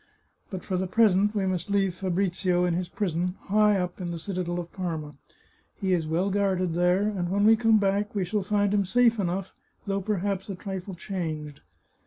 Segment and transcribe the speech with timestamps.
[0.49, 4.17] But for the present we must leave Fabrizio in his prison, high up in the
[4.17, 5.13] citadel of Parma.
[5.75, 9.19] He is well guarded there, and when we come back we shall find him safe
[9.19, 9.53] enough,
[9.85, 11.61] though perhaps a trifle changed.